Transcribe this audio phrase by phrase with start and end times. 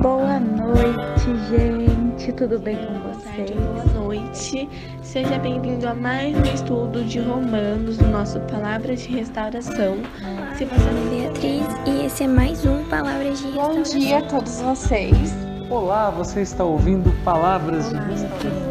[0.00, 2.32] Boa noite, gente.
[2.32, 3.50] Tudo bem com vocês?
[3.50, 4.68] Boa noite.
[5.02, 9.96] Seja bem-vindo a mais um estudo de Romanos no nosso Palavras de Restauração.
[10.56, 13.82] Se você não Beatriz e esse é mais um Palavras de Restauração.
[13.82, 15.34] Bom dia a todos vocês.
[15.68, 18.65] Olá, você está ouvindo Palavras Olá, de Restauração.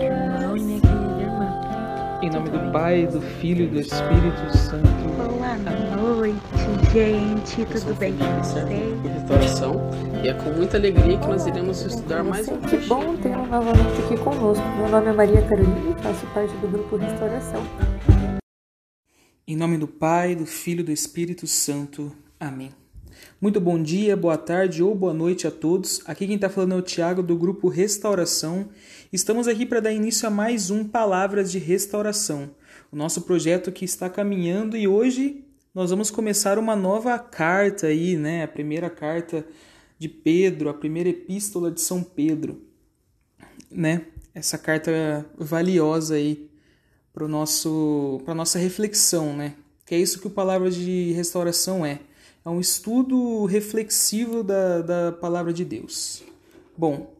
[2.46, 4.88] Nome do Pai, do Filho e do Espírito Santo.
[5.18, 6.36] Boa noite,
[6.94, 7.66] gente.
[7.66, 9.02] Tudo bem com vocês?
[9.04, 9.89] Restauração
[10.23, 14.02] e é com muita alegria que nós iremos estudar mais um Que bom tê-lo novamente
[14.03, 14.66] aqui conosco.
[14.77, 17.63] Meu nome é Maria Carolina e faço parte do grupo Restauração.
[19.48, 22.12] Em nome do Pai, do Filho e do Espírito Santo.
[22.39, 22.72] Amém.
[23.39, 26.01] Muito bom dia, boa tarde ou boa noite a todos.
[26.05, 28.69] Aqui quem está falando é o Tiago do grupo Restauração.
[29.11, 32.49] Estamos aqui para dar início a mais um Palavras de Restauração,
[32.91, 35.43] o nosso projeto que está caminhando e hoje
[35.73, 38.43] nós vamos começar uma nova carta aí, né?
[38.43, 39.45] A primeira carta
[39.99, 42.61] de Pedro, a primeira epístola de São Pedro,
[43.69, 44.05] né?
[44.33, 46.50] Essa carta valiosa aí
[47.13, 49.55] para nosso para nossa reflexão, né?
[49.85, 52.00] Que é isso que o palavra de restauração é.
[52.45, 56.21] É um estudo reflexivo da, da palavra de Deus.
[56.77, 57.11] Bom,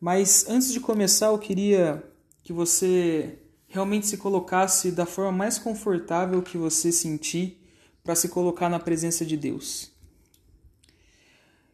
[0.00, 2.02] mas antes de começar, eu queria
[2.42, 7.60] que você realmente se colocasse da forma mais confortável que você sentir
[8.02, 9.92] para se colocar na presença de Deus.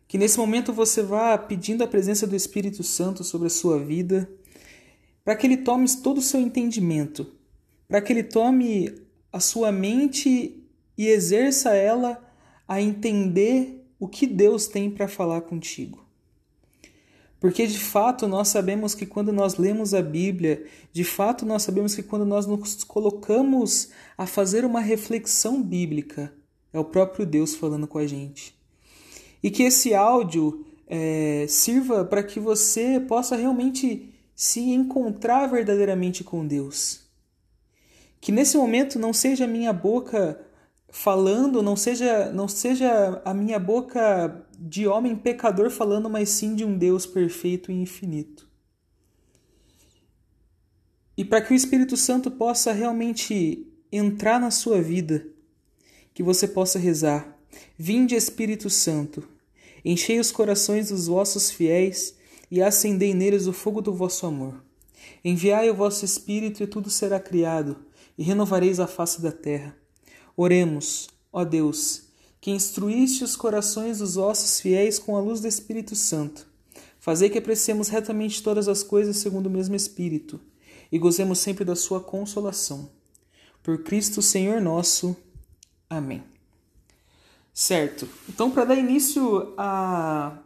[0.08, 4.28] Que nesse momento você vá pedindo a presença do Espírito Santo sobre a sua vida,
[5.25, 7.28] para que ele tome todo o seu entendimento,
[7.86, 8.92] para que ele tome
[9.33, 10.66] a sua mente
[10.98, 12.31] e exerça ela
[12.67, 16.05] a entender o que Deus tem para falar contigo.
[17.43, 21.95] Porque de fato nós sabemos que quando nós lemos a Bíblia, de fato nós sabemos
[21.95, 26.33] que quando nós nos colocamos a fazer uma reflexão bíblica,
[26.73, 28.55] é o próprio Deus falando com a gente.
[29.43, 36.47] E que esse áudio é, sirva para que você possa realmente se encontrar verdadeiramente com
[36.47, 37.01] Deus.
[38.21, 40.41] Que nesse momento não seja a minha boca
[40.92, 46.66] falando, não seja, não seja a minha boca de homem pecador falando, mas sim de
[46.66, 48.47] um Deus perfeito e infinito.
[51.16, 55.26] E para que o Espírito Santo possa realmente entrar na sua vida,
[56.12, 57.38] que você possa rezar:
[57.76, 59.26] Vinde, Espírito Santo,
[59.82, 62.14] enchei os corações dos vossos fiéis
[62.50, 64.62] e acendei neles o fogo do vosso amor.
[65.24, 67.78] Enviai o vosso Espírito e tudo será criado,
[68.19, 69.81] e renovareis a face da terra.
[70.37, 72.04] Oremos, ó Deus,
[72.41, 76.47] que instruíste os corações dos vossos fiéis com a luz do Espírito Santo.
[76.98, 80.41] Fazei que apreciemos retamente todas as coisas segundo o mesmo Espírito,
[80.91, 82.91] e gozemos sempre da sua consolação.
[83.62, 85.16] Por Cristo Senhor nosso.
[85.88, 86.22] Amém.
[87.53, 88.09] Certo.
[88.28, 90.38] Então, para dar início a,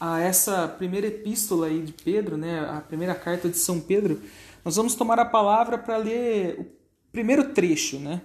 [0.00, 4.20] a essa primeira epístola aí de Pedro, né, a primeira carta de São Pedro,
[4.64, 6.66] nós vamos tomar a palavra para ler o
[7.12, 8.22] primeiro trecho, né?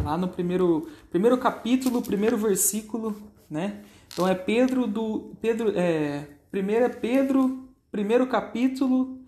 [0.00, 3.16] Lá no primeiro, primeiro capítulo, primeiro versículo,
[3.48, 3.82] né?
[4.12, 9.18] Então é Pedro do Pedro é, primeiro é Pedro, primeiro capítulo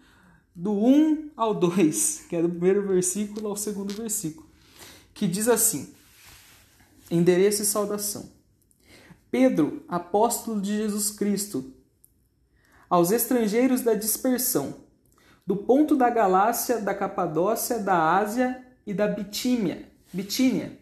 [0.54, 4.48] do 1 ao 2, que é do primeiro versículo ao segundo versículo,
[5.12, 5.94] que diz assim:
[7.10, 8.32] Endereço e saudação.
[9.30, 11.72] Pedro, apóstolo de Jesus Cristo,
[12.88, 14.76] aos estrangeiros da dispersão,
[15.46, 20.78] do ponto da Galácia, da Capadócia, da Ásia e da Bitínia, Bitínia,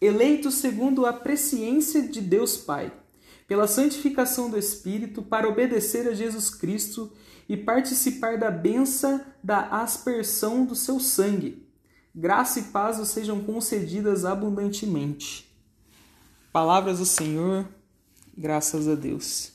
[0.00, 2.90] eleitos segundo a presciência de Deus Pai,
[3.46, 7.12] pela santificação do Espírito, para obedecer a Jesus Cristo
[7.46, 11.62] e participar da benção da aspersão do seu sangue.
[12.14, 15.54] Graça e paz sejam concedidas abundantemente.
[16.50, 17.68] Palavras do Senhor,
[18.34, 19.52] graças a Deus.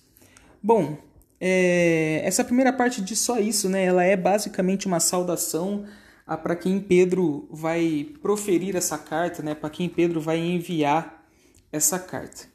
[0.61, 0.99] Bom,
[1.39, 3.85] é, essa primeira parte diz só isso, né?
[3.85, 5.87] Ela é basicamente uma saudação
[6.37, 9.55] para quem Pedro vai proferir essa carta, né?
[9.55, 11.25] Para quem Pedro vai enviar
[11.71, 12.49] essa carta.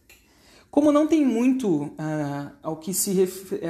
[0.71, 3.29] Como não tem muito ah, ao que se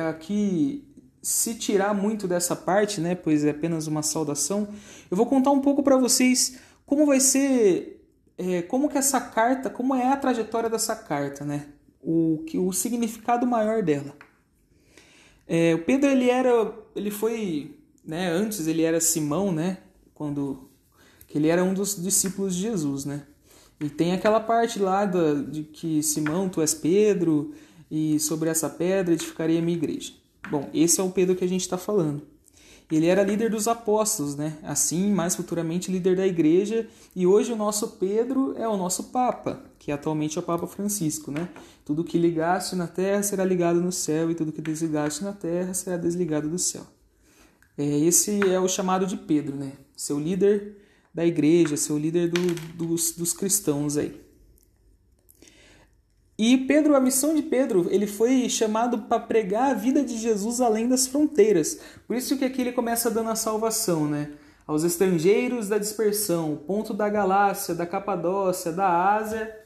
[0.09, 0.85] aqui
[1.23, 3.17] se tirar muito dessa parte, né?
[3.17, 4.69] Pois é apenas uma saudação.
[5.11, 8.09] Eu vou contar um pouco para vocês como vai ser,
[8.39, 11.67] é, como que essa carta, como é a trajetória dessa carta, né?
[12.01, 14.15] O que o significado maior dela.
[15.49, 18.31] É, o Pedro ele era, ele foi, né?
[18.31, 19.79] Antes ele era Simão, né?
[20.17, 20.71] Quando
[21.29, 23.23] que ele era um dos discípulos de Jesus, né?
[23.79, 27.53] E tem aquela parte lá da, de que Simão, tu és Pedro,
[27.91, 30.15] e sobre essa pedra edificarei a minha igreja.
[30.51, 32.23] Bom, esse é o Pedro que a gente está falando.
[32.91, 34.57] Ele era líder dos apóstolos, né?
[34.63, 39.61] Assim, mais futuramente líder da igreja, e hoje o nosso Pedro é o nosso Papa,
[39.79, 41.49] que atualmente é o Papa Francisco, né?
[41.85, 45.75] Tudo que ligaste na terra será ligado no céu, e tudo que desligaste na terra
[45.75, 46.87] será desligado do céu.
[47.79, 49.73] É, esse é o chamado de Pedro, né?
[49.97, 50.77] Seu líder
[51.13, 54.21] da igreja, seu líder do, dos, dos cristãos aí.
[56.39, 60.61] E Pedro, a missão de Pedro, ele foi chamado para pregar a vida de Jesus
[60.61, 61.81] além das fronteiras.
[62.07, 64.33] Por isso que aqui ele começa dando a salvação, né?
[64.67, 69.57] Aos estrangeiros da dispersão, ponto da Galácia, da Capadócia, da Ásia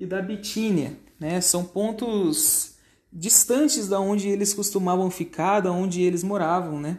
[0.00, 1.40] e da Bitínia, né?
[1.40, 2.74] São pontos
[3.12, 6.98] distantes da onde eles costumavam ficar, da onde eles moravam, né?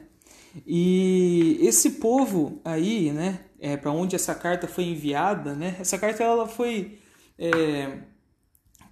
[0.66, 5.78] E esse povo aí, né, é, para onde essa carta foi enviada, né?
[5.80, 7.00] Essa carta ela foi
[7.38, 8.00] é,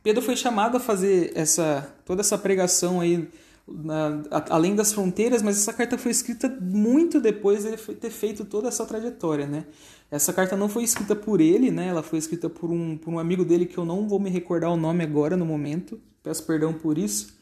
[0.01, 3.27] Pedro foi chamado a fazer essa toda essa pregação aí
[3.67, 8.09] na, a, além das fronteiras, mas essa carta foi escrita muito depois de ele ter
[8.09, 9.65] feito toda essa trajetória, né?
[10.09, 11.87] Essa carta não foi escrita por ele, né?
[11.87, 14.71] Ela foi escrita por um, por um amigo dele que eu não vou me recordar
[14.71, 17.38] o nome agora no momento, peço perdão por isso,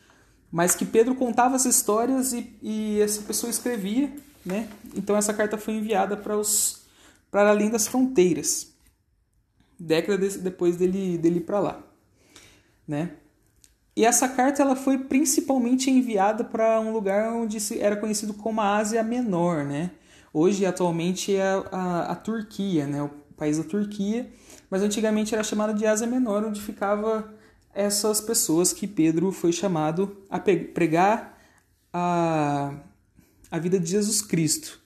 [0.52, 4.12] mas que Pedro contava as histórias e, e essa pessoa escrevia,
[4.46, 4.70] né?
[4.96, 6.86] Então essa carta foi enviada para os
[7.30, 8.74] para além das fronteiras,
[9.80, 11.88] décadas depois dele dele ir para lá
[12.88, 13.12] né?
[13.96, 18.78] E essa carta ela foi principalmente enviada para um lugar onde era conhecido como a
[18.78, 19.92] Ásia Menor, né?
[20.32, 23.02] Hoje, atualmente, é a, a, a Turquia, né?
[23.02, 24.30] O país da Turquia,
[24.70, 27.34] mas antigamente era chamado de Ásia Menor, onde ficava
[27.78, 31.38] essas pessoas que Pedro foi chamado a pregar
[31.94, 32.74] a,
[33.52, 34.80] a vida de Jesus Cristo.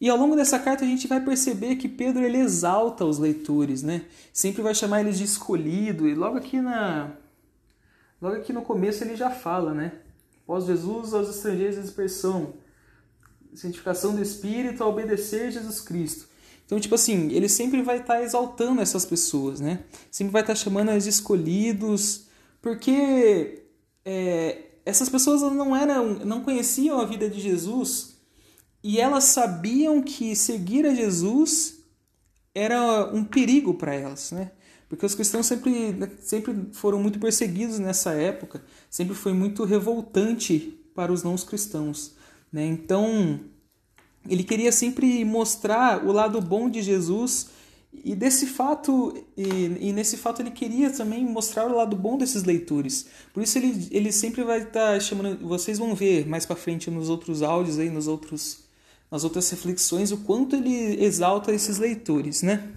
[0.00, 3.82] E ao longo dessa carta a gente vai perceber que Pedro ele exalta os leitores,
[3.82, 4.02] né?
[4.32, 7.16] Sempre vai chamar eles de escolhido, e logo aqui na,
[8.24, 9.92] Logo aqui no começo ele já fala, né?
[10.46, 12.54] Pós Jesus aos estrangeiros de dispersão,
[13.54, 16.26] santificação do Espírito a obedecer Jesus Cristo.
[16.64, 19.84] Então, tipo assim, ele sempre vai estar tá exaltando essas pessoas, né?
[20.10, 22.24] Sempre vai estar tá chamando as escolhidos,
[22.64, 23.62] porque
[24.06, 28.16] é, essas pessoas não eram, não conheciam a vida de Jesus
[28.82, 31.80] e elas sabiam que seguir a Jesus
[32.54, 34.50] era um perigo para elas, né?
[34.88, 41.12] Porque os cristãos sempre, sempre foram muito perseguidos nessa época, sempre foi muito revoltante para
[41.12, 42.14] os não cristãos.
[42.50, 42.64] Né?
[42.64, 43.40] Então,
[44.26, 47.50] ele queria sempre mostrar o lado bom de Jesus
[48.02, 52.44] e desse fato e, e, nesse fato ele queria também mostrar o lado bom desses
[52.44, 56.56] leitores por isso ele, ele sempre vai estar tá chamando vocês vão ver mais para
[56.56, 58.64] frente nos outros áudios aí nos outros
[59.10, 62.72] nas outras reflexões o quanto ele exalta esses leitores né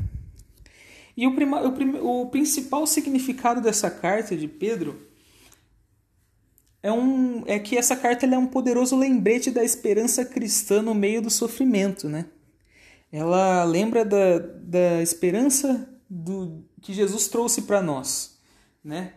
[1.15, 5.07] e o, prima, o, prim, o principal significado dessa carta de Pedro
[6.83, 11.21] é, um, é que essa carta é um poderoso lembrete da esperança cristã no meio
[11.21, 12.07] do sofrimento.
[12.07, 12.25] Né?
[13.12, 18.38] Ela lembra da, da esperança do, que Jesus trouxe para nós.
[18.83, 19.13] Né?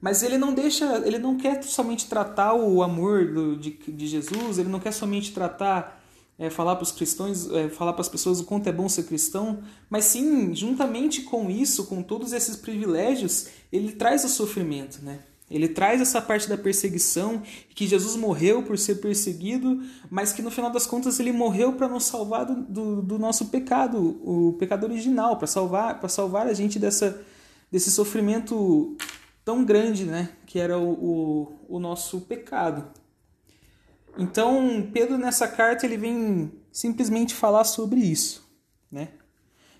[0.00, 4.58] Mas ele não deixa, ele não quer somente tratar o amor do, de, de Jesus,
[4.58, 6.00] ele não quer somente tratar
[6.40, 9.02] é, falar para os cristãos, é, falar para as pessoas o quanto é bom ser
[9.02, 15.20] cristão, mas sim, juntamente com isso, com todos esses privilégios, ele traz o sofrimento, né?
[15.50, 17.42] Ele traz essa parte da perseguição,
[17.74, 21.88] que Jesus morreu por ser perseguido, mas que no final das contas ele morreu para
[21.88, 26.54] nos salvar do, do, do, nosso pecado, o pecado original, para salvar, para salvar a
[26.54, 27.20] gente dessa,
[27.70, 28.96] desse sofrimento
[29.44, 30.30] tão grande, né?
[30.46, 32.88] Que era o, o, o nosso pecado.
[34.16, 38.48] Então, Pedro nessa carta ele vem simplesmente falar sobre isso,
[38.90, 39.08] né?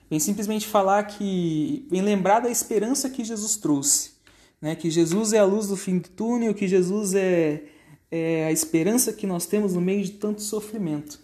[0.09, 4.15] Vem simplesmente falar que vem lembrar da esperança que Jesus trouxe,
[4.61, 4.75] né?
[4.75, 7.65] Que Jesus é a luz do fim do túnel, que Jesus é,
[8.11, 11.21] é a esperança que nós temos no meio de tanto sofrimento.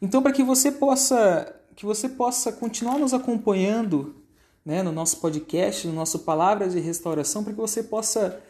[0.00, 4.16] Então, para que você possa que você possa continuar nos acompanhando,
[4.64, 8.40] né, no nosso podcast, no nosso Palavras de Restauração, para que você possa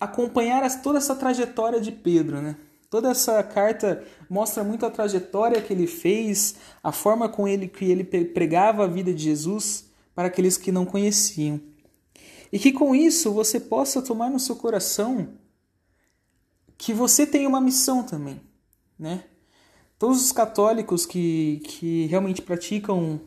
[0.00, 2.56] acompanhar toda essa trajetória de Pedro, né?
[2.90, 7.84] Toda essa carta mostra muito a trajetória que ele fez, a forma com ele que
[7.84, 11.60] ele pregava a vida de Jesus para aqueles que não conheciam.
[12.52, 15.28] E que com isso você possa tomar no seu coração
[16.78, 18.40] que você tem uma missão também,
[18.98, 19.24] né?
[19.98, 23.20] Todos os católicos que, que realmente praticam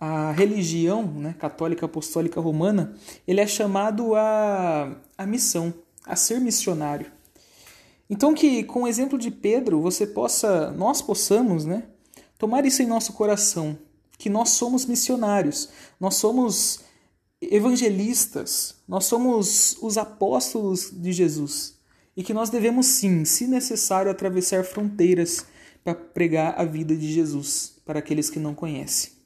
[0.00, 2.94] a religião né, católica apostólica romana,
[3.26, 7.10] ele é chamado a, a missão a ser missionário.
[8.08, 11.84] Então que com o exemplo de Pedro, você possa, nós possamos, né,
[12.38, 13.78] tomar isso em nosso coração,
[14.16, 15.68] que nós somos missionários,
[16.00, 16.80] nós somos
[17.40, 21.78] evangelistas, nós somos os apóstolos de Jesus
[22.16, 25.46] e que nós devemos sim, se necessário, atravessar fronteiras
[25.84, 29.18] para pregar a vida de Jesus para aqueles que não conhecem.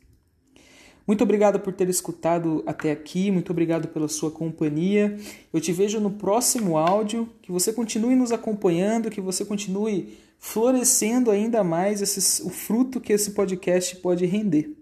[1.06, 5.18] Muito obrigado por ter escutado até aqui, muito obrigado pela sua companhia.
[5.52, 7.28] Eu te vejo no próximo áudio.
[7.42, 13.32] Que você continue nos acompanhando, que você continue florescendo ainda mais o fruto que esse
[13.32, 14.76] podcast pode render.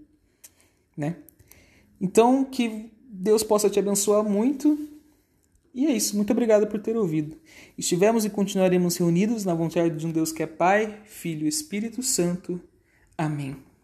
[0.97, 1.17] Né?
[2.01, 4.79] Então, que Deus possa te abençoar muito.
[5.75, 6.17] E é isso.
[6.17, 7.37] Muito obrigado por ter ouvido.
[7.77, 12.03] Estivemos e continuaremos reunidos na vontade de um Deus que é Pai, Filho e Espírito
[12.03, 12.59] Santo.
[13.19, 13.70] Amém.